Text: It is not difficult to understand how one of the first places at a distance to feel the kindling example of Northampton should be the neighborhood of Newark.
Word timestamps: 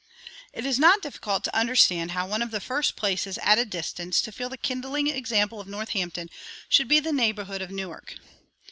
It 0.51 0.65
is 0.65 0.79
not 0.79 1.03
difficult 1.03 1.43
to 1.43 1.55
understand 1.55 2.09
how 2.09 2.25
one 2.25 2.41
of 2.41 2.49
the 2.49 2.59
first 2.59 2.95
places 2.95 3.37
at 3.43 3.59
a 3.59 3.65
distance 3.65 4.19
to 4.23 4.31
feel 4.31 4.49
the 4.49 4.57
kindling 4.57 5.05
example 5.05 5.59
of 5.59 5.67
Northampton 5.67 6.31
should 6.67 6.87
be 6.87 6.99
the 6.99 7.13
neighborhood 7.13 7.61
of 7.61 7.69
Newark. 7.69 8.15